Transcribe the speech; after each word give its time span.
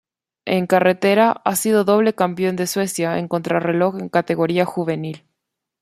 En 0.45 0.65
carretera 0.65 1.31
ha 1.45 1.55
sido 1.55 1.83
doble 1.83 2.15
campeón 2.15 2.55
de 2.55 2.65
Suecia 2.65 3.19
en 3.19 3.27
contrarreloj 3.27 3.99
en 3.99 4.09
categoría 4.09 4.65
juvenil. 4.65 5.27